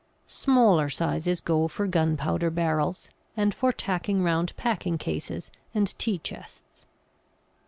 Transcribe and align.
Smaller 0.25 0.89
sizes 0.89 1.41
go 1.41 1.67
for 1.67 1.85
gunpowder 1.85 2.49
barrels, 2.49 3.07
and 3.37 3.53
for 3.53 3.71
tacking 3.71 4.23
round 4.23 4.51
packing 4.57 4.97
cases 4.97 5.51
and 5.75 5.95
tea 5.99 6.17
chests. 6.17 6.87